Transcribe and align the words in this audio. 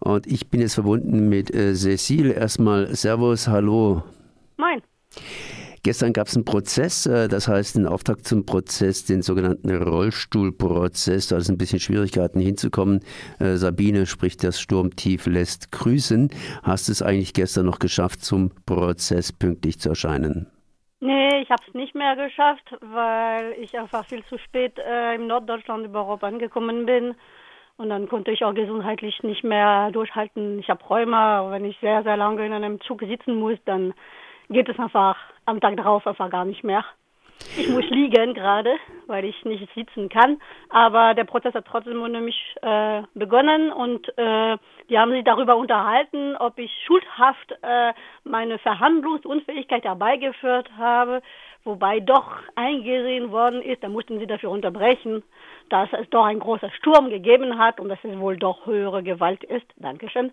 Und 0.00 0.26
ich 0.26 0.48
bin 0.50 0.60
jetzt 0.60 0.74
verbunden 0.74 1.28
mit 1.28 1.54
äh, 1.54 1.74
Cecile. 1.74 2.32
Erstmal 2.32 2.94
Servus, 2.94 3.48
hallo. 3.48 4.02
Moin. 4.56 4.82
Gestern 5.86 6.12
gab 6.12 6.26
es 6.26 6.34
einen 6.34 6.44
Prozess, 6.44 7.06
äh, 7.06 7.28
das 7.28 7.46
heißt 7.46 7.76
den 7.76 7.86
Auftakt 7.86 8.26
zum 8.26 8.44
Prozess, 8.44 9.04
den 9.04 9.22
sogenannten 9.22 9.70
Rollstuhlprozess. 9.70 11.28
Da 11.28 11.36
ist 11.36 11.48
ein 11.48 11.58
bisschen 11.58 11.78
Schwierigkeiten 11.78 12.40
hinzukommen. 12.40 13.04
Äh, 13.38 13.54
Sabine 13.54 14.06
spricht, 14.06 14.42
das 14.42 14.60
Sturmtief 14.60 15.26
lässt 15.26 15.70
grüßen. 15.70 16.30
Hast 16.64 16.88
du 16.88 16.92
es 16.92 17.02
eigentlich 17.02 17.34
gestern 17.34 17.66
noch 17.66 17.78
geschafft, 17.78 18.24
zum 18.24 18.50
Prozess 18.66 19.32
pünktlich 19.32 19.78
zu 19.78 19.90
erscheinen? 19.90 20.50
Nee, 20.98 21.40
ich 21.42 21.50
habe 21.50 21.62
es 21.68 21.74
nicht 21.74 21.94
mehr 21.94 22.16
geschafft, 22.16 22.68
weil 22.80 23.52
ich 23.60 23.78
einfach 23.78 24.04
viel 24.06 24.24
zu 24.24 24.38
spät 24.38 24.76
äh, 24.78 25.14
im 25.14 25.28
Norddeutschland 25.28 25.86
überhaupt 25.86 26.24
angekommen 26.24 26.86
bin. 26.86 27.14
Und 27.78 27.90
dann 27.90 28.08
konnte 28.08 28.30
ich 28.30 28.44
auch 28.44 28.54
gesundheitlich 28.54 29.22
nicht 29.22 29.44
mehr 29.44 29.90
durchhalten. 29.90 30.58
Ich 30.60 30.70
habe 30.70 30.82
Rheuma. 30.84 31.50
Wenn 31.50 31.64
ich 31.64 31.78
sehr, 31.80 32.02
sehr 32.02 32.16
lange 32.16 32.46
in 32.46 32.52
einem 32.52 32.80
Zug 32.80 33.00
sitzen 33.00 33.38
muss, 33.38 33.58
dann 33.66 33.92
geht 34.48 34.68
es 34.68 34.78
einfach 34.78 35.16
am 35.44 35.60
Tag 35.60 35.76
darauf 35.76 36.06
einfach 36.06 36.30
gar 36.30 36.44
nicht 36.44 36.64
mehr. 36.64 36.84
Ich 37.58 37.68
muss 37.68 37.84
liegen 37.90 38.34
gerade, 38.34 38.76
weil 39.06 39.24
ich 39.24 39.44
nicht 39.44 39.68
sitzen 39.74 40.08
kann. 40.08 40.40
Aber 40.70 41.14
der 41.14 41.24
Prozess 41.24 41.54
hat 41.54 41.66
trotzdem 41.66 42.02
ohne 42.02 42.20
mich 42.20 42.54
äh, 42.62 43.02
begonnen 43.14 43.72
und 43.72 44.08
äh, 44.16 44.56
die 44.88 44.98
haben 44.98 45.12
sich 45.12 45.24
darüber 45.24 45.56
unterhalten, 45.56 46.36
ob 46.36 46.58
ich 46.58 46.72
schuldhaft 46.86 47.52
äh, 47.62 47.92
meine 48.24 48.58
Verhandlungsunfähigkeit 48.58 49.84
herbeigeführt 49.84 50.70
habe, 50.78 51.22
wobei 51.66 52.00
doch 52.00 52.30
eingesehen 52.54 53.30
worden 53.30 53.60
ist, 53.62 53.82
da 53.82 53.88
mussten 53.88 54.18
sie 54.18 54.26
dafür 54.26 54.50
unterbrechen, 54.50 55.22
dass 55.68 55.88
es 56.00 56.08
doch 56.10 56.24
ein 56.24 56.38
großer 56.38 56.70
Sturm 56.78 57.10
gegeben 57.10 57.58
hat 57.58 57.80
und 57.80 57.88
dass 57.88 57.98
es 58.02 58.18
wohl 58.18 58.36
doch 58.36 58.66
höhere 58.66 59.02
Gewalt 59.02 59.42
ist. 59.44 59.66
Dankeschön. 59.76 60.32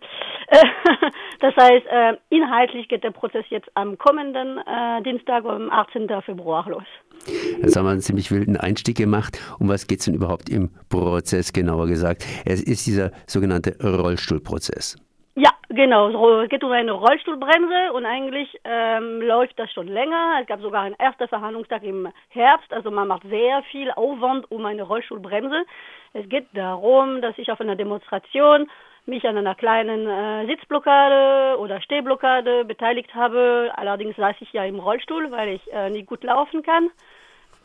das 1.39 1.55
heißt, 1.55 1.85
äh, 1.87 2.17
inhaltlich 2.29 2.87
geht 2.87 3.03
der 3.03 3.11
Prozess 3.11 3.45
jetzt 3.49 3.69
am 3.73 3.97
kommenden 3.97 4.59
äh, 4.59 5.01
Dienstag, 5.03 5.45
am 5.45 5.69
18. 5.69 6.07
Februar 6.21 6.69
los. 6.69 6.83
Jetzt 7.61 7.75
haben 7.75 7.85
wir 7.85 7.91
einen 7.91 8.01
ziemlich 8.01 8.31
wilden 8.31 8.57
Einstieg 8.57 8.97
gemacht. 8.97 9.39
Um 9.59 9.69
was 9.69 9.87
geht 9.87 9.99
es 9.99 10.05
denn 10.05 10.13
überhaupt 10.13 10.49
im 10.49 10.69
Prozess, 10.89 11.53
genauer 11.53 11.87
gesagt? 11.87 12.25
Es 12.45 12.61
ist 12.61 12.85
dieser 12.85 13.11
sogenannte 13.27 13.75
Rollstuhlprozess. 13.81 14.97
Ja, 15.35 15.49
genau. 15.69 16.41
Es 16.43 16.49
geht 16.49 16.63
um 16.63 16.71
eine 16.71 16.91
Rollstuhlbremse 16.91 17.93
und 17.93 18.05
eigentlich 18.05 18.55
ähm, 18.63 19.19
läuft 19.19 19.57
das 19.57 19.71
schon 19.71 19.87
länger. 19.87 20.37
Es 20.41 20.47
gab 20.47 20.61
sogar 20.61 20.83
einen 20.83 20.99
ersten 20.99 21.27
Verhandlungstag 21.27 21.81
im 21.83 22.07
Herbst. 22.29 22.71
Also 22.71 22.91
man 22.91 23.07
macht 23.07 23.23
sehr 23.23 23.63
viel 23.71 23.89
Aufwand 23.91 24.51
um 24.51 24.63
eine 24.65 24.83
Rollstuhlbremse. 24.83 25.65
Es 26.13 26.29
geht 26.29 26.45
darum, 26.53 27.21
dass 27.21 27.35
ich 27.39 27.51
auf 27.51 27.59
einer 27.59 27.75
Demonstration 27.75 28.69
mich 29.07 29.27
an 29.27 29.35
einer 29.35 29.55
kleinen 29.55 30.07
äh, 30.07 30.45
Sitzblockade 30.45 31.57
oder 31.57 31.81
Stehblockade 31.81 32.63
beteiligt 32.65 33.13
habe. 33.15 33.71
Allerdings 33.75 34.15
saß 34.15 34.35
ich 34.39 34.53
ja 34.53 34.63
im 34.65 34.79
Rollstuhl, 34.79 35.31
weil 35.31 35.49
ich 35.49 35.73
äh, 35.73 35.89
nicht 35.89 36.07
gut 36.07 36.23
laufen 36.23 36.61
kann. 36.61 36.91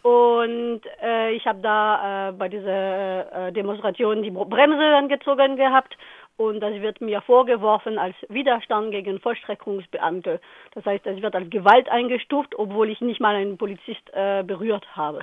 Und 0.03 0.81
äh, 1.03 1.33
ich 1.33 1.47
habe 1.47 1.61
da 1.61 2.31
äh, 2.31 2.33
bei 2.33 2.49
dieser 2.49 3.49
äh, 3.49 3.53
Demonstration 3.53 4.23
die 4.23 4.31
Bremse 4.31 4.97
angezogen 4.97 5.57
gehabt 5.57 5.97
und 6.39 6.61
das 6.61 6.73
wird 6.81 7.01
mir 7.01 7.21
vorgeworfen 7.21 7.99
als 7.99 8.15
Widerstand 8.29 8.93
gegen 8.93 9.21
Vollstreckungsbeamte. 9.21 10.41
Das 10.73 10.87
heißt, 10.87 11.07
es 11.07 11.21
wird 11.21 11.35
als 11.35 11.51
Gewalt 11.51 11.89
eingestuft, 11.91 12.55
obwohl 12.57 12.89
ich 12.91 13.01
nicht 13.01 13.21
mal 13.21 13.35
einen 13.35 13.59
Polizist 13.59 14.09
äh, 14.13 14.45
berührt 14.45 14.87
habe. 14.97 15.21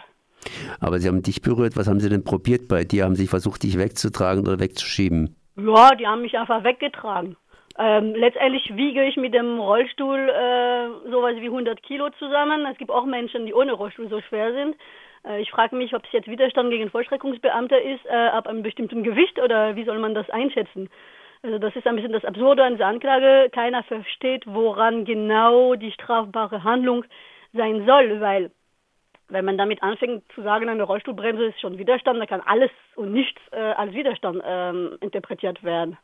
Aber 0.79 0.99
Sie 0.99 1.07
haben 1.07 1.23
dich 1.23 1.41
berührt. 1.41 1.77
Was 1.77 1.87
haben 1.87 2.01
Sie 2.01 2.09
denn 2.09 2.23
probiert 2.23 2.67
bei 2.67 2.83
dir? 2.83 3.05
Haben 3.05 3.15
Sie 3.15 3.27
versucht, 3.27 3.63
dich 3.63 3.77
wegzutragen 3.77 4.45
oder 4.45 4.59
wegzuschieben? 4.59 5.35
Ja, 5.55 5.95
die 5.95 6.05
haben 6.05 6.21
mich 6.21 6.37
einfach 6.37 6.63
weggetragen. 6.63 7.37
Ähm, 7.77 8.13
letztendlich 8.15 8.75
wiege 8.75 9.03
ich 9.05 9.15
mit 9.15 9.33
dem 9.33 9.59
Rollstuhl 9.59 10.29
äh, 10.29 11.09
sowas 11.11 11.35
wie 11.39 11.47
100 11.47 11.81
Kilo 11.81 12.09
zusammen. 12.19 12.65
Es 12.71 12.77
gibt 12.77 12.91
auch 12.91 13.05
Menschen, 13.05 13.45
die 13.45 13.53
ohne 13.53 13.73
Rollstuhl 13.73 14.09
so 14.09 14.21
schwer 14.21 14.53
sind. 14.53 14.75
Äh, 15.27 15.41
ich 15.41 15.51
frage 15.51 15.75
mich, 15.75 15.93
ob 15.93 16.03
es 16.05 16.11
jetzt 16.11 16.27
Widerstand 16.27 16.69
gegen 16.69 16.89
Vollstreckungsbeamte 16.89 17.75
ist, 17.75 18.05
äh, 18.05 18.09
ab 18.09 18.47
einem 18.47 18.63
bestimmten 18.63 19.03
Gewicht 19.03 19.39
oder 19.39 19.75
wie 19.75 19.85
soll 19.85 19.99
man 19.99 20.13
das 20.13 20.29
einschätzen? 20.29 20.89
Also 21.43 21.59
das 21.59 21.75
ist 21.75 21.85
ein 21.85 21.95
bisschen 21.95 22.13
das 22.13 22.25
Absurde 22.25 22.63
an 22.63 22.73
dieser 22.73 22.87
Anklage. 22.87 23.49
Keiner 23.51 23.83
versteht, 23.83 24.43
woran 24.47 25.05
genau 25.05 25.75
die 25.75 25.91
strafbare 25.91 26.63
Handlung 26.63 27.05
sein 27.53 27.85
soll, 27.85 28.19
weil 28.19 28.51
wenn 29.27 29.45
man 29.45 29.57
damit 29.57 29.81
anfängt 29.81 30.23
zu 30.33 30.43
sagen, 30.43 30.69
eine 30.69 30.83
Rollstuhlbremse 30.83 31.45
ist 31.45 31.59
schon 31.59 31.77
Widerstand, 31.77 32.19
dann 32.19 32.27
kann 32.27 32.41
alles 32.41 32.69
und 32.95 33.11
nichts 33.11 33.41
äh, 33.51 33.57
als 33.57 33.93
Widerstand 33.93 34.41
ähm, 34.45 34.97
interpretiert 35.01 35.63
werden. 35.63 35.97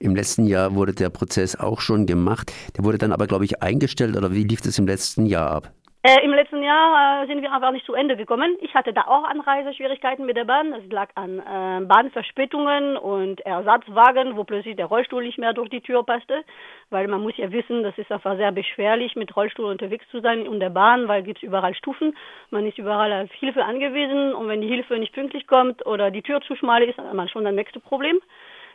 Im 0.00 0.16
letzten 0.16 0.46
Jahr 0.46 0.74
wurde 0.74 0.92
der 0.92 1.10
Prozess 1.10 1.56
auch 1.58 1.80
schon 1.80 2.06
gemacht. 2.06 2.52
Der 2.76 2.84
wurde 2.84 2.98
dann 2.98 3.12
aber, 3.12 3.26
glaube 3.26 3.44
ich, 3.44 3.62
eingestellt 3.62 4.16
oder 4.16 4.32
wie 4.32 4.44
lief 4.44 4.60
das 4.60 4.78
im 4.78 4.86
letzten 4.86 5.26
Jahr 5.26 5.50
ab? 5.50 5.72
Äh, 6.06 6.22
Im 6.22 6.34
letzten 6.34 6.62
Jahr 6.62 7.22
äh, 7.22 7.26
sind 7.28 7.40
wir 7.40 7.50
einfach 7.50 7.72
nicht 7.72 7.86
zu 7.86 7.94
Ende 7.94 8.14
gekommen. 8.14 8.58
Ich 8.60 8.74
hatte 8.74 8.92
da 8.92 9.06
auch 9.06 9.24
Anreiseschwierigkeiten 9.24 10.26
mit 10.26 10.36
der 10.36 10.44
Bahn. 10.44 10.70
Das 10.72 10.82
lag 10.90 11.08
an 11.14 11.38
äh, 11.38 11.86
Bahnverspätungen 11.86 12.98
und 12.98 13.40
Ersatzwagen, 13.40 14.36
wo 14.36 14.44
plötzlich 14.44 14.76
der 14.76 14.84
Rollstuhl 14.84 15.24
nicht 15.24 15.38
mehr 15.38 15.54
durch 15.54 15.70
die 15.70 15.80
Tür 15.80 16.04
passte. 16.04 16.44
Weil 16.90 17.08
man 17.08 17.22
muss 17.22 17.38
ja 17.38 17.50
wissen, 17.50 17.82
das 17.82 17.96
ist 17.96 18.12
einfach 18.12 18.36
sehr 18.36 18.52
beschwerlich, 18.52 19.16
mit 19.16 19.34
Rollstuhl 19.34 19.64
unterwegs 19.64 20.04
zu 20.10 20.20
sein 20.20 20.44
in 20.44 20.60
der 20.60 20.68
Bahn, 20.68 21.08
weil 21.08 21.26
es 21.26 21.42
überall 21.42 21.74
Stufen. 21.74 22.14
Man 22.50 22.66
ist 22.66 22.76
überall 22.76 23.24
auf 23.24 23.32
Hilfe 23.32 23.64
angewiesen 23.64 24.34
und 24.34 24.46
wenn 24.48 24.60
die 24.60 24.68
Hilfe 24.68 24.98
nicht 24.98 25.14
pünktlich 25.14 25.46
kommt 25.46 25.86
oder 25.86 26.10
die 26.10 26.20
Tür 26.20 26.42
zu 26.42 26.54
schmal 26.54 26.82
ist, 26.82 26.98
dann 26.98 27.06
hat 27.06 27.14
man 27.14 27.30
schon 27.30 27.44
das 27.44 27.54
nächste 27.54 27.80
Problem. 27.80 28.20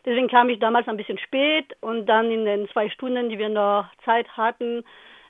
Deswegen 0.03 0.29
kam 0.29 0.49
ich 0.49 0.57
damals 0.57 0.87
ein 0.87 0.97
bisschen 0.97 1.19
spät 1.19 1.77
und 1.79 2.07
dann 2.07 2.31
in 2.31 2.45
den 2.45 2.67
zwei 2.69 2.89
Stunden, 2.89 3.29
die 3.29 3.37
wir 3.37 3.49
noch 3.49 3.85
Zeit 4.03 4.27
hatten, 4.35 4.83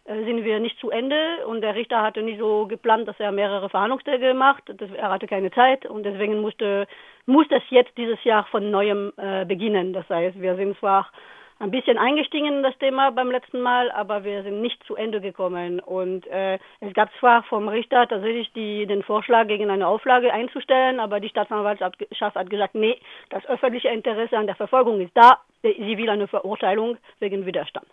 sind 0.10 0.44
wir 0.44 0.60
nicht 0.60 0.80
zu 0.80 0.90
Ende 0.90 1.46
und 1.46 1.62
der 1.62 1.76
Richter 1.76 2.02
hatte 2.02 2.24
nicht 2.24 2.40
so 2.40 2.66
geplant, 2.66 3.08
dass 3.08 3.20
er 3.20 3.32
mehrere 3.32 3.70
Verhandlungstage 3.70 4.34
macht. 4.34 4.64
Das, 4.66 4.90
er 4.92 5.12
hatte 5.12 5.28
keine 5.28 5.52
Zeit 5.52 5.86
und 5.86 6.04
deswegen 6.04 6.42
musste 6.42 6.88
muss 7.28 7.48
das 7.50 7.62
jetzt 7.70 7.96
dieses 7.96 8.24
Jahr 8.24 8.46
von 8.46 8.72
neuem 8.72 9.14
äh, 9.18 9.46
beginnen. 9.46 9.94
Das 9.94 10.10
heißt, 10.10 10.42
wir 10.42 10.56
sind 10.56 10.78
zwar 10.80 11.12
ein 11.60 11.72
bisschen 11.72 11.98
eingestiegen 11.98 12.48
in 12.48 12.64
das 12.64 12.78
Thema 12.80 13.12
beim 13.12 13.30
letzten 13.30 13.62
Mal, 13.62 13.92
aber 13.92 14.24
wir 14.24 14.44
sind 14.44 14.62
nicht 14.62 14.82
zu 14.86 14.96
Ende 14.96 15.22
gekommen. 15.22 15.80
Und 15.80 16.26
äh, 16.28 16.58
es 16.80 16.94
gab 16.94 17.10
zwar 17.20 17.44
vom 17.44 17.68
Richter 17.68 18.08
tatsächlich 18.08 18.52
die, 18.54 18.88
den 18.88 19.04
Vorschlag, 19.04 19.48
gegen 19.48 19.70
eine 19.70 19.88
Auflage 19.88 20.34
einzustellen, 20.34 21.00
aber 21.00 21.20
die 21.20 21.30
Staatsanwaltschaft 21.30 22.36
hat 22.36 22.50
gesagt, 22.50 22.76
nee, 22.76 22.98
das 23.30 23.46
öffentliche 23.46 23.90
Interesse 23.90 24.38
an 24.38 24.48
der 24.48 24.56
Verfolgung 24.56 25.02
ist 25.02 25.16
da. 25.16 25.40
Sie 25.62 25.98
will 25.98 26.10
eine 26.10 26.28
Verurteilung 26.28 26.98
wegen 27.20 27.46
Widerstand. 27.46 27.86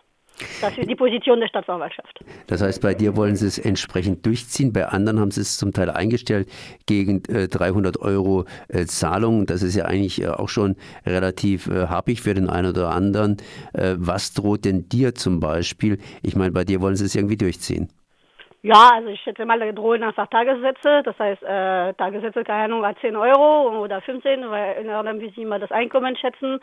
Das 0.61 0.77
ist 0.77 0.89
die 0.89 0.95
Position 0.95 1.39
der 1.39 1.47
Staatsanwaltschaft. 1.47 2.19
Das 2.47 2.61
heißt, 2.61 2.81
bei 2.81 2.93
dir 2.93 3.15
wollen 3.15 3.35
sie 3.35 3.47
es 3.47 3.57
entsprechend 3.57 4.25
durchziehen, 4.25 4.71
bei 4.71 4.87
anderen 4.87 5.19
haben 5.19 5.31
sie 5.31 5.41
es 5.41 5.57
zum 5.57 5.73
Teil 5.73 5.89
eingestellt 5.89 6.47
gegen 6.85 7.23
äh, 7.25 7.47
300 7.47 7.97
Euro 7.99 8.45
äh, 8.67 8.85
Zahlung. 8.85 9.45
Das 9.45 9.63
ist 9.63 9.75
ja 9.75 9.85
eigentlich 9.85 10.21
äh, 10.21 10.27
auch 10.27 10.49
schon 10.49 10.75
relativ 11.05 11.67
äh, 11.67 11.87
happig 11.87 12.21
für 12.21 12.33
den 12.33 12.49
einen 12.49 12.69
oder 12.69 12.91
anderen. 12.91 13.37
Äh, 13.73 13.95
was 13.97 14.33
droht 14.33 14.65
denn 14.65 14.89
dir 14.89 15.15
zum 15.15 15.39
Beispiel? 15.39 15.97
Ich 16.21 16.35
meine, 16.35 16.51
bei 16.51 16.63
dir 16.63 16.81
wollen 16.81 16.95
sie 16.95 17.05
es 17.05 17.15
irgendwie 17.15 17.37
durchziehen. 17.37 17.89
Ja, 18.63 18.91
also 18.95 19.09
ich 19.09 19.21
schätze 19.21 19.45
mal, 19.45 19.59
da 19.59 19.71
drohen 19.71 20.03
einfach 20.03 20.27
Tagessätze. 20.27 21.03
Das 21.03 21.17
heißt, 21.19 21.43
äh, 21.43 21.93
Tagessätze, 21.93 22.43
keine 22.43 22.75
Ahnung, 22.75 22.95
10 23.01 23.15
Euro 23.15 23.79
oder 23.83 24.01
15, 24.01 24.49
weil 24.49 24.81
in 24.81 24.89
Irland, 24.89 25.21
wie 25.21 25.29
sie 25.29 25.43
immer 25.43 25.59
das 25.59 25.71
Einkommen 25.71 26.17
schätzen, 26.17 26.59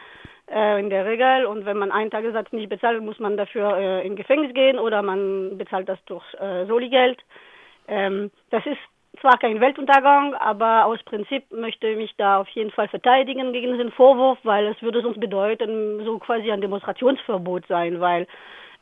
äh, 0.50 0.80
in 0.80 0.90
der 0.90 1.06
Regel. 1.06 1.46
Und 1.46 1.64
wenn 1.66 1.78
man 1.78 1.92
einen 1.92 2.10
Tagessatz 2.10 2.50
nicht 2.52 2.68
bezahlt, 2.68 3.00
muss 3.02 3.20
man 3.20 3.36
dafür 3.36 3.76
äh, 3.76 4.06
in 4.06 4.16
Gefängnis 4.16 4.52
gehen 4.54 4.78
oder 4.78 5.02
man 5.02 5.56
bezahlt 5.56 5.88
das 5.88 5.98
durch 6.06 6.24
äh, 6.34 6.66
Soli-Geld. 6.66 7.20
Ähm, 7.86 8.30
das 8.50 8.66
ist 8.66 8.78
zwar 9.20 9.38
kein 9.38 9.60
Weltuntergang, 9.60 10.34
aber 10.34 10.86
aus 10.86 11.02
Prinzip 11.04 11.50
möchte 11.52 11.86
ich 11.86 11.96
mich 11.96 12.14
da 12.16 12.40
auf 12.40 12.48
jeden 12.48 12.72
Fall 12.72 12.88
verteidigen 12.88 13.52
gegen 13.52 13.72
diesen 13.72 13.92
Vorwurf, 13.92 14.38
weil 14.42 14.66
es 14.66 14.82
würde 14.82 15.02
sonst 15.02 15.20
bedeuten, 15.20 16.04
so 16.04 16.18
quasi 16.18 16.50
ein 16.50 16.60
Demonstrationsverbot 16.60 17.66
sein, 17.68 18.00
weil 18.00 18.26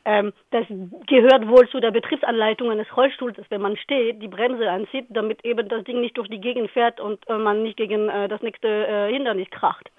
ähm, 0.05 0.33
das 0.51 0.65
gehört 1.07 1.47
wohl 1.47 1.67
zu 1.69 1.79
der 1.79 1.91
Betriebsanleitung 1.91 2.71
eines 2.71 2.95
Rollstuhls, 2.95 3.37
dass 3.37 3.49
wenn 3.49 3.61
man 3.61 3.77
steht, 3.77 4.21
die 4.21 4.27
Bremse 4.27 4.69
anzieht, 4.69 5.05
damit 5.09 5.43
eben 5.45 5.67
das 5.69 5.83
Ding 5.85 6.01
nicht 6.01 6.17
durch 6.17 6.27
die 6.27 6.41
Gegend 6.41 6.71
fährt 6.71 6.99
und 6.99 7.19
äh, 7.29 7.37
man 7.37 7.63
nicht 7.63 7.77
gegen 7.77 8.09
äh, 8.09 8.27
das 8.27 8.41
nächste 8.41 8.67
äh, 8.67 9.13
Hindernis 9.13 9.49
kracht. 9.49 9.89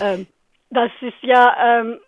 Ähm, 0.00 0.26
das 0.70 0.90
ist 1.02 1.22
ja 1.22 1.80
ähm, 1.80 2.00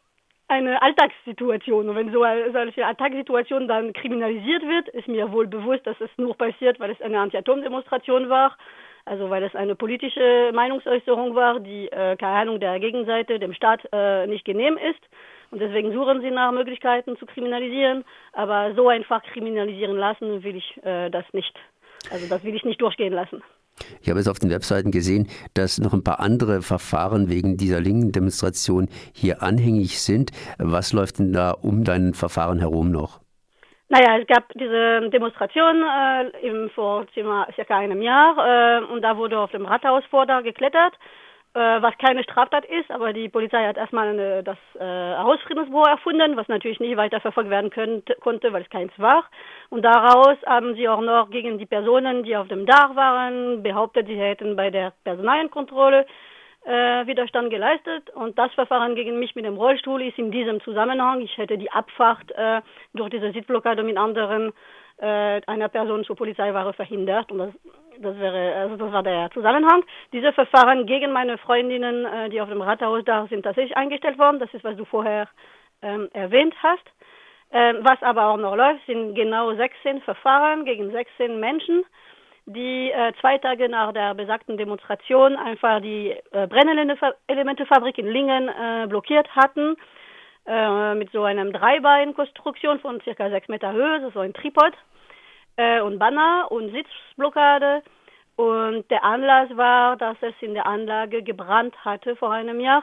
eine 0.48 0.80
Alltagssituation. 0.80 1.88
Und 1.88 1.96
wenn 1.96 2.12
so 2.12 2.22
eine 2.22 2.50
solche 2.52 2.86
Alltagssituation 2.86 3.68
dann 3.68 3.92
kriminalisiert 3.92 4.62
wird, 4.62 4.88
ist 4.88 5.08
mir 5.08 5.30
wohl 5.32 5.46
bewusst, 5.46 5.86
dass 5.86 6.00
es 6.00 6.10
nur 6.16 6.36
passiert, 6.36 6.80
weil 6.80 6.90
es 6.90 7.00
eine 7.02 7.20
Anti-Atom-Demonstration 7.20 8.28
war. 8.28 8.56
Also 9.06 9.28
weil 9.28 9.42
es 9.42 9.54
eine 9.54 9.74
politische 9.74 10.50
Meinungsäußerung 10.54 11.34
war, 11.34 11.60
die, 11.60 11.88
äh, 11.88 12.16
keine 12.16 12.38
Ahnung, 12.38 12.60
der 12.60 12.80
Gegenseite, 12.80 13.38
dem 13.38 13.52
Staat 13.52 13.86
äh, 13.92 14.26
nicht 14.26 14.46
genehm 14.46 14.78
ist. 14.78 15.00
Und 15.54 15.60
deswegen 15.60 15.92
suchen 15.92 16.20
sie 16.20 16.32
nach 16.32 16.50
Möglichkeiten 16.50 17.16
zu 17.16 17.26
kriminalisieren. 17.26 18.04
Aber 18.32 18.74
so 18.74 18.88
einfach 18.88 19.22
kriminalisieren 19.22 19.96
lassen 19.96 20.42
will 20.42 20.56
ich 20.56 20.84
äh, 20.84 21.10
das 21.10 21.24
nicht. 21.32 21.54
Also 22.10 22.28
das 22.28 22.42
will 22.42 22.56
ich 22.56 22.64
nicht 22.64 22.80
durchgehen 22.80 23.12
lassen. 23.12 23.40
Ich 24.02 24.10
habe 24.10 24.18
es 24.18 24.26
auf 24.26 24.40
den 24.40 24.50
Webseiten 24.50 24.90
gesehen, 24.90 25.28
dass 25.54 25.78
noch 25.78 25.92
ein 25.92 26.02
paar 26.02 26.18
andere 26.18 26.60
Verfahren 26.60 27.30
wegen 27.30 27.56
dieser 27.56 27.80
linken 27.80 28.10
Demonstration 28.10 28.88
hier 29.14 29.44
anhängig 29.44 30.00
sind. 30.00 30.32
Was 30.58 30.92
läuft 30.92 31.20
denn 31.20 31.32
da 31.32 31.52
um 31.52 31.84
dein 31.84 32.14
Verfahren 32.14 32.58
herum 32.58 32.90
noch? 32.90 33.20
Naja, 33.90 34.18
es 34.18 34.26
gab 34.26 34.52
diese 34.54 35.08
Demonstration 35.08 35.84
äh, 35.84 36.48
im, 36.48 36.68
vor 36.70 37.06
circa 37.14 37.78
einem 37.78 38.02
Jahr 38.02 38.80
äh, 38.80 38.92
und 38.92 39.02
da 39.02 39.16
wurde 39.16 39.38
auf 39.38 39.52
dem 39.52 39.66
Rathaus 39.66 40.02
vor 40.10 40.26
da 40.26 40.40
geklettert 40.40 40.94
was 41.58 41.96
keine 41.98 42.24
Straftat 42.24 42.64
ist, 42.64 42.90
aber 42.90 43.12
die 43.12 43.28
Polizei 43.28 43.64
hat 43.64 43.76
erstmal 43.76 44.08
eine, 44.08 44.42
das 44.42 44.58
äh, 44.78 45.16
Hausfriedensbüro 45.16 45.84
erfunden, 45.84 46.36
was 46.36 46.48
natürlich 46.48 46.80
nicht 46.80 46.96
weiter 46.96 47.20
verfolgt 47.20 47.48
werden 47.48 47.70
könnte, 47.70 48.16
konnte, 48.20 48.52
weil 48.52 48.62
es 48.62 48.70
keins 48.70 48.92
war. 48.96 49.24
Und 49.70 49.82
daraus 49.84 50.36
haben 50.46 50.74
sie 50.74 50.88
auch 50.88 51.00
noch 51.00 51.30
gegen 51.30 51.58
die 51.58 51.66
Personen, 51.66 52.24
die 52.24 52.36
auf 52.36 52.48
dem 52.48 52.66
Dach 52.66 52.96
waren, 52.96 53.62
behauptet, 53.62 54.08
sie 54.08 54.16
hätten 54.16 54.56
bei 54.56 54.70
der 54.70 54.92
Personalienkontrolle 55.04 56.06
äh, 56.64 57.06
Widerstand 57.06 57.50
geleistet. 57.50 58.10
Und 58.10 58.38
das 58.38 58.52
Verfahren 58.54 58.94
gegen 58.94 59.18
mich 59.18 59.34
mit 59.34 59.44
dem 59.44 59.56
Rollstuhl 59.56 60.02
ist 60.02 60.18
in 60.18 60.30
diesem 60.30 60.60
Zusammenhang. 60.62 61.20
Ich 61.20 61.36
hätte 61.38 61.56
die 61.56 61.70
Abfahrt 61.70 62.32
äh, 62.32 62.62
durch 62.94 63.10
diese 63.10 63.32
Sitzblockade 63.32 63.82
mit 63.82 63.96
anderen 63.96 64.52
äh, 64.98 65.40
einer 65.46 65.68
Person 65.68 66.04
zur 66.04 66.16
Polizeiware 66.16 66.72
verhindert. 66.72 67.30
Und 67.32 67.38
das 67.38 67.50
das 68.00 68.18
wäre, 68.18 68.54
also 68.56 68.76
das 68.76 68.92
war 68.92 69.02
der 69.02 69.30
Zusammenhang. 69.32 69.84
Diese 70.12 70.32
Verfahren 70.32 70.86
gegen 70.86 71.12
meine 71.12 71.38
Freundinnen, 71.38 72.04
äh, 72.04 72.28
die 72.28 72.40
auf 72.40 72.48
dem 72.48 72.62
Rathaus 72.62 73.04
da 73.04 73.26
sind, 73.26 73.42
tatsächlich 73.42 73.76
eingestellt 73.76 74.18
worden. 74.18 74.40
Das 74.40 74.52
ist, 74.52 74.64
was 74.64 74.76
du 74.76 74.84
vorher 74.84 75.28
ähm, 75.82 76.08
erwähnt 76.12 76.54
hast. 76.62 76.84
Ähm, 77.52 77.78
was 77.82 78.02
aber 78.02 78.26
auch 78.26 78.36
noch 78.36 78.56
läuft, 78.56 78.84
sind 78.86 79.14
genau 79.14 79.54
16 79.54 80.00
Verfahren 80.02 80.64
gegen 80.64 80.90
16 80.90 81.38
Menschen, 81.38 81.84
die 82.46 82.90
äh, 82.90 83.12
zwei 83.20 83.38
Tage 83.38 83.68
nach 83.68 83.92
der 83.92 84.14
besagten 84.14 84.56
Demonstration 84.56 85.36
einfach 85.36 85.80
die 85.80 86.16
äh, 86.32 86.46
Brennelementefabrik 86.48 87.98
in 87.98 88.08
Lingen 88.08 88.48
äh, 88.48 88.86
blockiert 88.88 89.28
hatten. 89.36 89.76
Äh, 90.46 90.94
mit 90.94 91.10
so 91.10 91.24
einem 91.24 91.52
Dreibeinkonstruktion 91.52 92.78
von 92.80 93.00
circa 93.00 93.30
sechs 93.30 93.48
Meter 93.48 93.72
Höhe, 93.72 93.98
das 93.98 94.08
ist 94.08 94.14
so 94.14 94.20
ein 94.20 94.34
Tripod 94.34 94.74
äh, 95.56 95.80
und 95.80 95.98
Banner 95.98 96.48
und 96.50 96.70
Sitzblockade. 96.70 97.82
Und 98.36 98.90
der 98.90 99.04
Anlass 99.04 99.56
war, 99.56 99.96
dass 99.96 100.16
es 100.20 100.34
in 100.40 100.52
der 100.52 100.66
Anlage 100.66 101.22
gebrannt 101.22 101.74
hatte 101.84 102.14
vor 102.16 102.30
einem 102.32 102.60
Jahr 102.60 102.82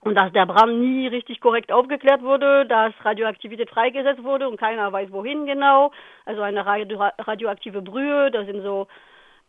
und 0.00 0.14
dass 0.16 0.32
der 0.32 0.44
Brand 0.44 0.78
nie 0.78 1.06
richtig 1.06 1.40
korrekt 1.40 1.72
aufgeklärt 1.72 2.22
wurde, 2.22 2.66
dass 2.66 2.92
Radioaktivität 3.02 3.70
freigesetzt 3.70 4.22
wurde 4.22 4.46
und 4.48 4.58
keiner 4.58 4.92
weiß 4.92 5.10
wohin 5.10 5.46
genau. 5.46 5.90
Also 6.26 6.42
eine 6.42 6.66
radio 6.66 6.98
radioaktive 7.18 7.80
Brühe, 7.80 8.30
da 8.30 8.44
sind 8.44 8.62
so 8.62 8.88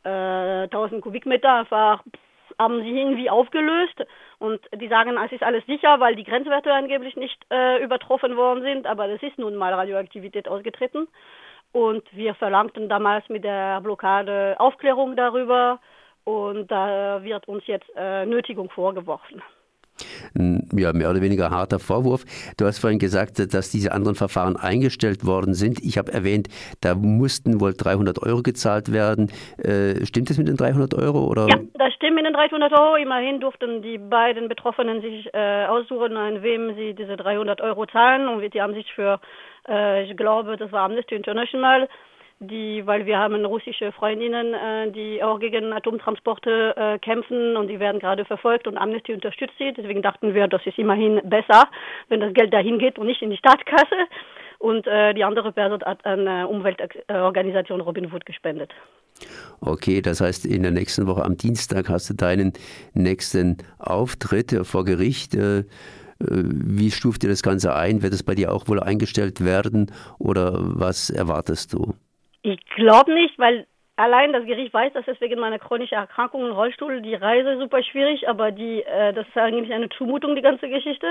äh, 0.05 0.63
1000 0.63 1.01
Kubikmeter 1.01 1.53
einfach 1.53 2.01
haben 2.59 2.81
sie 2.81 2.99
irgendwie 2.99 3.29
aufgelöst 3.29 4.05
und 4.39 4.61
die 4.73 4.87
sagen, 4.87 5.17
es 5.17 5.31
ist 5.31 5.43
alles 5.43 5.65
sicher, 5.65 5.99
weil 5.99 6.15
die 6.15 6.23
Grenzwerte 6.23 6.73
angeblich 6.73 7.15
nicht 7.15 7.39
äh, 7.51 7.83
übertroffen 7.83 8.35
worden 8.37 8.63
sind, 8.63 8.87
aber 8.87 9.07
es 9.09 9.21
ist 9.23 9.37
nun 9.37 9.55
mal 9.55 9.73
Radioaktivität 9.73 10.47
ausgetreten. 10.47 11.07
Und 11.71 12.03
wir 12.15 12.35
verlangten 12.35 12.87
damals 12.87 13.27
mit 13.27 13.43
der 13.43 13.81
Blockade 13.81 14.55
Aufklärung 14.59 15.15
darüber 15.15 15.79
und 16.23 16.71
da 16.71 17.21
wird 17.23 17.47
uns 17.47 17.67
jetzt 17.67 17.89
äh, 17.95 18.25
Nötigung 18.25 18.69
vorgeworfen. 18.69 19.41
Ja, 20.33 20.93
mehr 20.93 21.09
oder 21.09 21.21
weniger 21.21 21.49
harter 21.49 21.79
Vorwurf. 21.79 22.25
Du 22.57 22.65
hast 22.65 22.79
vorhin 22.79 22.99
gesagt, 22.99 23.53
dass 23.53 23.71
diese 23.71 23.91
anderen 23.91 24.15
Verfahren 24.15 24.57
eingestellt 24.57 25.25
worden 25.25 25.53
sind. 25.53 25.79
Ich 25.83 25.97
habe 25.97 26.11
erwähnt, 26.11 26.47
da 26.81 26.95
mussten 26.95 27.59
wohl 27.59 27.73
300 27.73 28.21
Euro 28.23 28.41
gezahlt 28.41 28.91
werden. 28.91 29.31
Äh, 29.57 30.05
stimmt 30.05 30.29
das 30.29 30.37
mit 30.37 30.47
den 30.47 30.57
300 30.57 30.93
Euro? 30.93 31.25
Oder? 31.25 31.47
Ja, 31.47 31.59
das 31.73 31.93
stimmt 31.93 32.15
mit 32.15 32.25
den 32.25 32.33
300 32.33 32.71
Euro. 32.77 32.95
Immerhin 32.95 33.39
durften 33.39 33.81
die 33.81 33.97
beiden 33.97 34.47
Betroffenen 34.47 35.01
sich 35.01 35.33
äh, 35.33 35.65
aussuchen, 35.65 36.17
an 36.17 36.41
wem 36.43 36.75
sie 36.75 36.93
diese 36.93 37.17
300 37.17 37.61
Euro 37.61 37.85
zahlen. 37.85 38.27
Und 38.27 38.53
die 38.53 38.61
haben 38.61 38.73
sich 38.73 38.91
für 38.93 39.19
äh, 39.67 40.03
ich 40.03 40.17
glaube, 40.17 40.57
das 40.57 40.71
war 40.71 40.83
Amnesty 40.83 41.15
International, 41.15 41.87
die, 42.39 42.85
weil 42.85 43.05
wir 43.05 43.17
haben 43.17 43.45
russische 43.45 43.91
Freundinnen, 43.91 44.53
äh, 44.53 44.91
die 44.91 45.23
auch 45.23 45.39
gegen 45.39 45.71
Atomtransporte 45.71 46.75
äh, 46.75 46.99
kämpfen 46.99 47.55
und 47.55 47.67
die 47.67 47.79
werden 47.79 47.99
gerade 47.99 48.25
verfolgt 48.25 48.67
und 48.67 48.77
Amnesty 48.77 49.13
unterstützt 49.13 49.55
sie. 49.57 49.73
Deswegen 49.73 50.01
dachten 50.01 50.33
wir, 50.33 50.47
das 50.47 50.65
ist 50.65 50.77
immerhin 50.77 51.21
besser, 51.23 51.69
wenn 52.09 52.19
das 52.19 52.33
Geld 52.33 52.53
dahin 52.53 52.77
geht 52.77 52.99
und 52.99 53.07
nicht 53.07 53.21
in 53.21 53.29
die 53.29 53.37
Staatskasse. 53.37 53.95
Und 54.59 54.87
äh, 54.87 55.13
die 55.13 55.23
andere 55.23 55.51
Person 55.51 55.81
hat 55.83 56.05
an 56.05 56.27
äh, 56.27 56.43
Umweltorganisation 56.43 57.81
Robin 57.81 58.11
Hood 58.11 58.25
gespendet. 58.25 58.71
Okay, 59.61 60.01
das 60.01 60.21
heißt, 60.21 60.45
in 60.45 60.63
der 60.63 60.71
nächsten 60.71 61.07
Woche 61.07 61.23
am 61.23 61.37
Dienstag 61.37 61.89
hast 61.89 62.09
du 62.09 62.13
deinen 62.13 62.53
nächsten 62.93 63.57
Auftritt 63.79 64.55
vor 64.63 64.83
Gericht. 64.85 65.35
Äh, 65.35 65.59
äh, 65.59 65.63
wie 66.19 66.91
stuft 66.91 67.23
ihr 67.23 67.29
das 67.29 67.43
Ganze 67.43 67.75
ein? 67.75 68.01
Wird 68.01 68.13
es 68.13 68.23
bei 68.23 68.35
dir 68.35 68.53
auch 68.53 68.67
wohl 68.67 68.81
eingestellt 68.81 69.43
werden 69.43 69.91
oder 70.19 70.53
was 70.57 71.09
erwartest 71.09 71.73
du? 71.73 71.93
Ich 72.45 72.63
glaube 72.75 73.11
nicht, 73.11 73.39
weil 73.39 73.65
allein 73.95 74.31
das 74.31 74.45
Gericht 74.45 74.71
weiß, 74.71 74.93
dass 74.93 75.07
es 75.07 75.19
wegen 75.19 75.39
meiner 75.39 75.57
chronischen 75.57 75.97
Erkrankung 75.97 76.45
im 76.45 76.51
Rollstuhl 76.51 77.01
die 77.01 77.15
Reise 77.15 77.57
super 77.57 77.81
schwierig, 77.81 78.29
aber 78.29 78.51
die, 78.51 78.83
äh, 78.83 79.13
das 79.13 79.27
ist 79.27 79.35
eigentlich 79.35 79.73
eine 79.73 79.89
Zumutung, 79.89 80.35
die 80.35 80.43
ganze 80.43 80.69
Geschichte. 80.69 81.07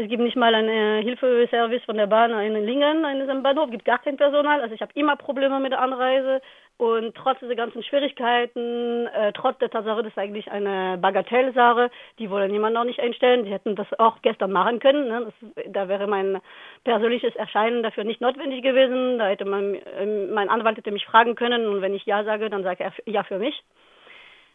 Es 0.00 0.08
gibt 0.08 0.22
nicht 0.22 0.36
mal 0.36 0.54
einen 0.54 1.02
Hilfeservice 1.02 1.82
von 1.84 1.96
der 1.96 2.06
Bahn 2.06 2.30
in 2.30 2.64
Lingen, 2.64 3.04
in 3.04 3.18
diesem 3.18 3.42
Bahnhof, 3.42 3.64
es 3.64 3.72
gibt 3.72 3.84
gar 3.84 3.98
kein 3.98 4.16
Personal. 4.16 4.60
Also 4.60 4.72
ich 4.72 4.80
habe 4.80 4.92
immer 4.94 5.16
Probleme 5.16 5.58
mit 5.58 5.72
der 5.72 5.82
Anreise. 5.82 6.40
Und 6.76 7.16
trotz 7.16 7.40
dieser 7.40 7.56
ganzen 7.56 7.82
Schwierigkeiten, 7.82 9.08
äh, 9.08 9.32
trotz 9.32 9.58
der 9.58 9.70
Tatsache, 9.70 10.04
das 10.04 10.12
ist 10.12 10.18
eigentlich 10.18 10.48
eine 10.52 10.98
Bagatellsache, 10.98 11.90
die 12.20 12.30
wollen 12.30 12.52
niemand 12.52 12.74
noch 12.74 12.84
nicht 12.84 13.00
einstellen. 13.00 13.44
Die 13.44 13.50
hätten 13.50 13.74
das 13.74 13.88
auch 13.98 14.22
gestern 14.22 14.52
machen 14.52 14.78
können. 14.78 15.08
Ne? 15.08 15.24
Das, 15.24 15.64
da 15.72 15.88
wäre 15.88 16.06
mein 16.06 16.40
persönliches 16.84 17.34
Erscheinen 17.34 17.82
dafür 17.82 18.04
nicht 18.04 18.20
notwendig 18.20 18.62
gewesen. 18.62 19.18
Da 19.18 19.26
hätte 19.26 19.46
man, 19.46 19.74
äh, 19.74 20.06
mein 20.32 20.48
Anwalt 20.48 20.76
hätte 20.76 20.92
mich 20.92 21.06
fragen 21.06 21.34
können 21.34 21.66
und 21.66 21.82
wenn 21.82 21.94
ich 21.94 22.06
Ja 22.06 22.22
sage, 22.22 22.48
dann 22.50 22.62
sage 22.62 22.84
er 22.84 22.92
Ja 23.04 23.24
für 23.24 23.40
mich. 23.40 23.64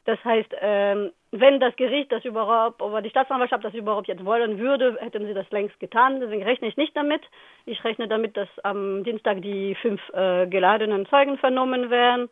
Das 0.05 0.23
heißt, 0.23 0.53
ähm, 0.59 1.11
wenn 1.31 1.59
das 1.59 1.75
Gericht 1.77 2.11
das 2.11 2.25
überhaupt, 2.25 2.81
oder 2.81 3.01
die 3.01 3.09
Staatsanwaltschaft 3.09 3.63
das 3.63 3.73
überhaupt 3.73 4.07
jetzt 4.07 4.25
wollen 4.25 4.59
würde, 4.59 4.97
hätten 4.99 5.25
sie 5.25 5.33
das 5.33 5.49
längst 5.51 5.79
getan. 5.79 6.19
Deswegen 6.19 6.43
rechne 6.43 6.67
ich 6.67 6.77
nicht 6.77 6.95
damit. 6.95 7.21
Ich 7.65 7.83
rechne 7.83 8.07
damit, 8.07 8.35
dass 8.35 8.49
am 8.63 9.03
Dienstag 9.03 9.41
die 9.41 9.75
fünf 9.75 10.01
äh, 10.13 10.45
geladenen 10.47 11.05
Zeugen 11.07 11.37
vernommen 11.37 11.89
werden 11.89 12.29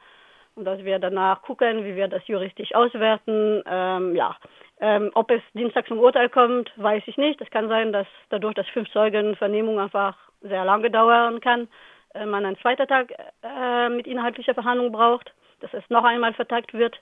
und 0.55 0.65
dass 0.65 0.83
wir 0.83 0.99
danach 0.99 1.41
gucken, 1.43 1.85
wie 1.85 1.95
wir 1.95 2.07
das 2.07 2.27
juristisch 2.27 2.75
auswerten. 2.75 3.63
Ähm, 3.65 4.15
ja, 4.15 4.35
ähm, 4.81 5.11
ob 5.13 5.31
es 5.31 5.41
Dienstag 5.53 5.87
zum 5.87 5.99
Urteil 5.99 6.29
kommt, 6.29 6.71
weiß 6.75 7.03
ich 7.05 7.17
nicht. 7.17 7.39
Es 7.39 7.49
kann 7.51 7.69
sein, 7.69 7.93
dass 7.93 8.07
dadurch, 8.29 8.55
dass 8.55 8.67
fünf 8.69 8.89
Zeugen 8.91 9.35
Vernehmung 9.35 9.79
einfach 9.79 10.17
sehr 10.41 10.65
lange 10.65 10.91
dauern 10.91 11.39
kann, 11.39 11.67
äh, 12.13 12.25
man 12.25 12.45
einen 12.45 12.57
zweiten 12.57 12.87
Tag 12.87 13.13
äh, 13.43 13.89
mit 13.89 14.07
inhaltlicher 14.07 14.53
Verhandlung 14.53 14.91
braucht, 14.91 15.31
dass 15.61 15.73
es 15.73 15.83
noch 15.89 16.03
einmal 16.03 16.33
vertagt 16.33 16.73
wird. 16.73 16.99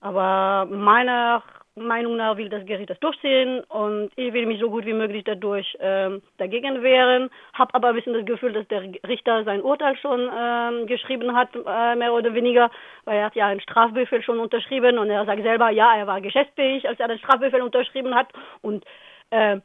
Aber 0.00 0.66
meiner 0.70 1.42
Meinung 1.76 2.16
nach 2.16 2.36
will 2.36 2.48
das 2.48 2.66
Gericht 2.66 2.90
das 2.90 2.98
durchziehen 3.00 3.60
und 3.68 4.10
ich 4.16 4.32
will 4.32 4.46
mich 4.46 4.60
so 4.60 4.70
gut 4.70 4.84
wie 4.86 4.92
möglich 4.92 5.24
dadurch 5.24 5.76
ähm, 5.80 6.20
dagegen 6.38 6.82
wehren. 6.82 7.30
Habe 7.52 7.74
aber 7.74 7.88
ein 7.88 7.94
bisschen 7.94 8.14
das 8.14 8.24
Gefühl, 8.24 8.52
dass 8.52 8.66
der 8.68 8.82
Richter 9.06 9.44
sein 9.44 9.62
Urteil 9.62 9.96
schon 9.98 10.28
ähm, 10.36 10.86
geschrieben 10.86 11.34
hat, 11.34 11.50
äh, 11.54 11.94
mehr 11.96 12.12
oder 12.12 12.34
weniger, 12.34 12.70
weil 13.04 13.18
er 13.18 13.26
hat 13.26 13.36
ja 13.36 13.46
einen 13.46 13.60
Strafbefehl 13.60 14.22
schon 14.22 14.40
unterschrieben 14.40 14.98
und 14.98 15.10
er 15.10 15.24
sagt 15.26 15.42
selber, 15.42 15.70
ja, 15.70 15.96
er 15.96 16.06
war 16.06 16.20
geschäftsfähig, 16.20 16.88
als 16.88 16.98
er 16.98 17.08
den 17.08 17.18
Strafbefehl 17.18 17.62
unterschrieben 17.62 18.14
hat 18.14 18.28
und 18.62 18.84
äh, 19.30 19.60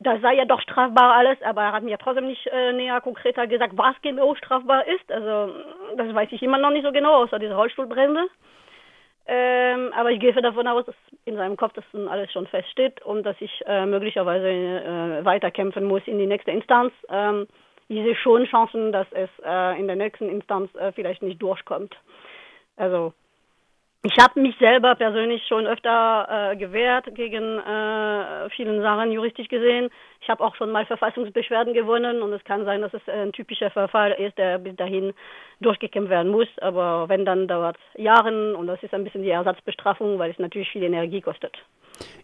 das 0.00 0.20
sei 0.20 0.34
ja 0.34 0.44
doch 0.44 0.60
strafbar 0.60 1.14
alles, 1.14 1.42
aber 1.42 1.62
er 1.62 1.72
hat 1.72 1.82
mir 1.82 1.98
trotzdem 1.98 2.28
nicht 2.28 2.46
äh, 2.46 2.72
näher 2.72 3.00
konkreter 3.00 3.48
gesagt, 3.48 3.72
was 3.76 3.96
genau 4.00 4.34
strafbar 4.36 4.86
ist. 4.86 5.10
Also 5.10 5.52
das 5.96 6.14
weiß 6.14 6.28
ich 6.30 6.42
immer 6.42 6.58
noch 6.58 6.70
nicht 6.70 6.84
so 6.84 6.92
genau, 6.92 7.24
außer 7.24 7.40
diese 7.40 7.56
Rollstuhlbrände. 7.56 8.28
Ähm, 9.30 9.92
aber 9.94 10.10
ich 10.10 10.20
gehe 10.20 10.32
davon 10.32 10.66
aus, 10.66 10.86
dass 10.86 10.94
in 11.26 11.36
seinem 11.36 11.58
Kopf 11.58 11.74
das 11.74 11.84
alles 12.08 12.32
schon 12.32 12.46
feststeht 12.46 13.02
und 13.02 13.24
dass 13.24 13.36
ich 13.40 13.62
äh, 13.66 13.84
möglicherweise 13.84 14.48
äh, 14.48 15.24
weiterkämpfen 15.24 15.84
muss 15.84 16.00
in 16.06 16.18
die 16.18 16.26
nächste 16.26 16.50
Instanz. 16.50 16.94
Ähm, 17.10 17.46
ich 17.88 18.02
sehe 18.02 18.16
schon 18.16 18.46
Chancen, 18.46 18.90
dass 18.90 19.06
es 19.12 19.28
äh, 19.44 19.78
in 19.78 19.86
der 19.86 19.96
nächsten 19.96 20.30
Instanz 20.30 20.74
äh, 20.76 20.92
vielleicht 20.92 21.22
nicht 21.22 21.42
durchkommt. 21.42 21.94
Also 22.76 23.12
ich 24.04 24.16
habe 24.18 24.40
mich 24.40 24.56
selber 24.58 24.94
persönlich 24.94 25.44
schon 25.48 25.66
öfter 25.66 26.52
äh, 26.52 26.56
gewehrt 26.56 27.12
gegen 27.16 27.58
äh, 27.58 28.48
vielen 28.50 28.80
Sachen 28.80 29.10
juristisch 29.10 29.48
gesehen. 29.48 29.90
Ich 30.20 30.28
habe 30.28 30.44
auch 30.44 30.54
schon 30.54 30.70
mal 30.70 30.86
Verfassungsbeschwerden 30.86 31.74
gewonnen 31.74 32.22
und 32.22 32.32
es 32.32 32.44
kann 32.44 32.64
sein, 32.64 32.80
dass 32.80 32.94
es 32.94 33.08
ein 33.08 33.32
typischer 33.32 33.70
Verfall 33.70 34.12
ist, 34.12 34.38
der 34.38 34.58
bis 34.58 34.76
dahin 34.76 35.14
durchgekämpft 35.60 36.10
werden 36.10 36.30
muss. 36.30 36.46
Aber 36.60 37.08
wenn, 37.08 37.24
dann 37.24 37.48
dauert 37.48 37.76
es 37.76 38.00
Jahre 38.00 38.56
und 38.56 38.68
das 38.68 38.80
ist 38.84 38.94
ein 38.94 39.02
bisschen 39.02 39.24
die 39.24 39.30
Ersatzbestrafung, 39.30 40.18
weil 40.20 40.30
es 40.30 40.38
natürlich 40.38 40.70
viel 40.70 40.84
Energie 40.84 41.20
kostet. 41.20 41.58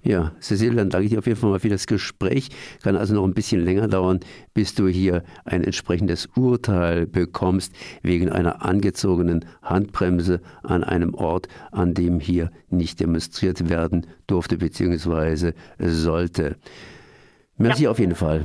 Ja, 0.02 0.32
Cecile, 0.40 0.76
dann 0.76 0.90
danke 0.90 1.06
ich 1.06 1.12
dir 1.12 1.18
auf 1.18 1.26
jeden 1.26 1.38
Fall 1.38 1.50
mal 1.50 1.60
für 1.60 1.70
das 1.70 1.86
Gespräch. 1.86 2.50
Kann 2.82 2.96
also 2.96 3.14
noch 3.14 3.24
ein 3.24 3.32
bisschen 3.32 3.64
länger 3.64 3.88
dauern, 3.88 4.20
bis 4.52 4.74
du 4.74 4.86
hier 4.86 5.24
ein 5.44 5.64
entsprechendes 5.64 6.28
Urteil 6.36 7.06
bekommst 7.06 7.72
wegen 8.02 8.28
einer 8.28 8.64
angezogenen 8.64 9.46
Handbremse 9.62 10.40
an 10.62 10.84
einem 10.84 11.14
Ort, 11.14 11.48
an 11.72 11.94
dem 11.94 12.20
hier 12.20 12.50
nicht 12.68 13.00
demonstriert 13.00 13.68
werden 13.70 14.06
durfte 14.26 14.58
bzw. 14.58 15.52
sollte. 15.78 16.56
Merci 17.56 17.84
ja. 17.84 17.90
auf 17.90 17.98
jeden 17.98 18.14
Fall. 18.14 18.44